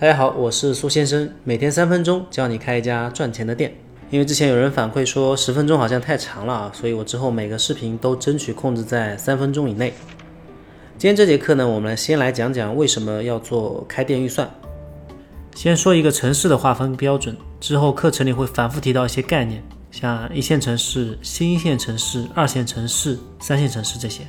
[0.00, 3.74] 大家好，我是苏先生，每天三分钟教你开一家赚钱的店。
[4.12, 9.92] 因为之前有人反馈说十分钟好像太长了啊，所以我之后每个视频都争取控制在三分钟以内。
[10.96, 14.48] 今天这节课呢，我们先来讲讲为什么要做开店预算。
[15.56, 19.60] 先说一个城市的划分标准，之后课程里会反复提到一些概念，
[19.90, 24.22] 像一线城市、新一线城市、二线城市、三线城市这些。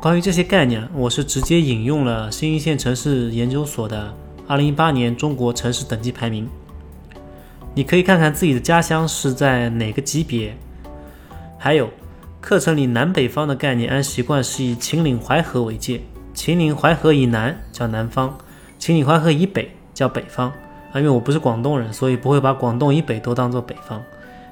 [0.00, 4.12] 关于这些概念，我是直接引用了新一线城市研究所的。
[4.50, 6.48] 二零一八年中国城市等级排名，
[7.72, 10.56] 你可以看看自己的家乡是在哪个级别。
[11.56, 11.88] 还有，
[12.40, 16.00] 课程里南北方的概念，按习惯是以秦岭淮河为界，
[16.34, 18.36] 秦岭淮河以南叫南方，
[18.76, 20.48] 秦岭淮河以北叫北方。
[20.92, 24.02] 啊，因为我不是广东人，所以不会把广东以北都当做北方。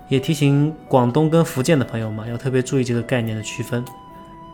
[0.08, 3.84] 也提醒广东跟福建的朋友们，要特别注意这个概念的区分，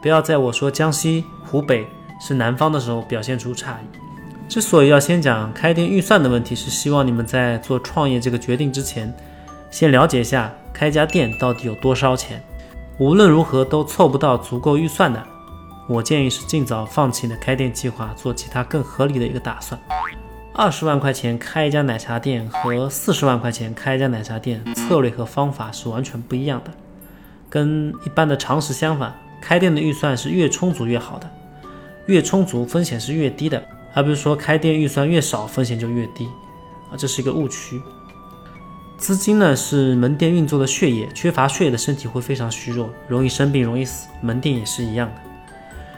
[0.01, 1.87] 不要在我说江西、湖北
[2.19, 3.99] 是南方的时候表现出诧异。
[4.49, 9.13] 之所以要先讲开店预算的问题，是希望你们在做创业这个决定之前，
[9.71, 12.43] 先了解一下开家店到底有多烧钱。
[12.99, 15.21] 无论如何都凑不到足够预算的，
[15.89, 19.81] 我建议是尽早放弃你的开店计划，做其他更合理的一个打算。
[20.53, 26.71] 二十万块钱开一家奶茶店和四十万块钱开一家奶茶店，策略和方法是完全不一样的。
[27.51, 31.29] 跟一般的常识相反，开店的预算是越充足越好的，
[32.07, 33.61] 越充足风险是越低的。
[33.95, 36.29] 而不是说开店预算越少，风险就越低
[36.91, 37.81] 啊，这是一个误区。
[38.97, 44.09] 资金呢是门店运作的血液，缺乏血液的身体会非常虚弱，容易生病，容易死。
[44.21, 45.15] 门店也是一样的。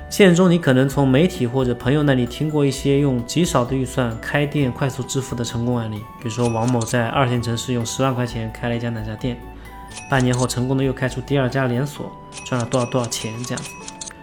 [0.08, 9.36] 现实中，你可能从媒体或者朋友那里听过一些用极少的预算开店快速致富的成功案例，比如说王某在二线城市用十万块钱开了一家奶茶店，
[10.10, 12.10] 半年后成功的又开出第二家连锁，
[12.44, 13.64] 赚了多少多少钱这样。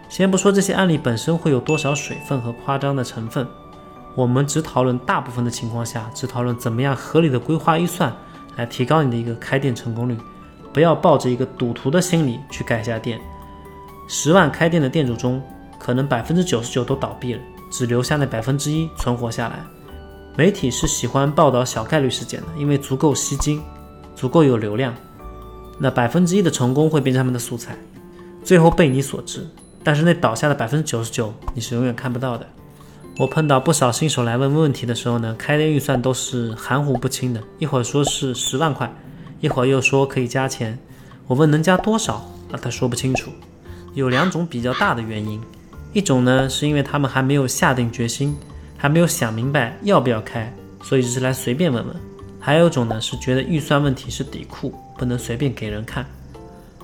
[0.10, 3.48] 先不说这些案例本身会有多少水分和夸张的成分。
[4.16, 8.16] 我们只讨论大部分的情况下，只讨论怎么样合理的规划预算
[8.56, 10.18] 来提高你的一个开店成功率。
[10.72, 13.22] 不要抱着一个赌徒的心理去开一家店。
[14.08, 15.40] 十万开店的店主中，
[15.80, 17.42] 可能百分之九十九都倒闭了，
[17.72, 19.60] 只留下那百分之一存活下来。
[20.36, 23.62] 媒体是喜欢报道小概率事件的，因为足够吸睛，
[24.16, 24.94] 足够有流量。
[25.78, 27.78] 那百分之一的成功会变成他们的素材，
[28.44, 29.48] 最后被你所知。
[29.84, 32.48] 但是那倒下的百分之九十九，你是永远看不到的。
[33.16, 38.92] 我碰到不少新手来问问题的时候呢，开店预算都是含糊不清的，一会儿说是十万块，
[39.40, 40.78] 一会儿又说可以加钱。
[41.28, 42.16] 我问能加多少，
[42.52, 43.32] 啊，他说不清楚。
[43.94, 45.40] 有两种比较大的原因，
[45.94, 48.36] 一种呢是因为他们还没有下定决心，
[48.76, 50.52] 还没有想明白要不要开，
[50.82, 51.96] 所以只是来随便问问。
[52.40, 56.04] 还有一种呢是觉得预算问题是底库，不能随便给人看。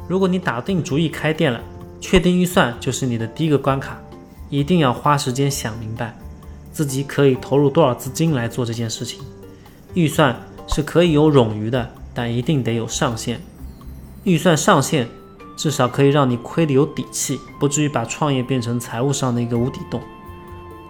[0.08, 1.60] 如果你打定主意开店了，
[2.00, 4.00] 确定预算就是你的第一个关卡。
[4.50, 6.18] 一定要花时间想明白，
[6.72, 9.22] 自己可以投入多少资金来做这件事情。
[9.94, 10.36] 预算
[10.68, 13.40] 是可以有冗余的，但一定得有上限。
[14.24, 15.08] 预算上限
[15.56, 20.02] 至少可以让你亏得有底气，不至于把创业变成财务上的一个无底洞。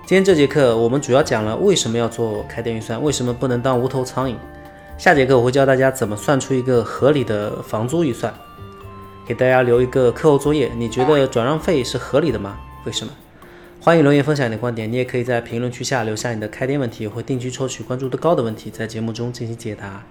[0.06, 4.36] 今天这节课我们主要讲了为什么要做开店预算，为什么不能当无头苍蝇。
[4.98, 8.34] 下节课我会教大家怎么算出一个合理的房租预算，
[9.26, 10.72] 给大家留一个课后作业。
[10.78, 12.58] 你觉得转让费是合理的吗？
[12.86, 13.14] 为什么？
[13.82, 20.06] 欢迎留言分享你的观点，你也可以在评论区下留下你的开店问题，会定期抽取关注度高的问题，在节目中进行解答。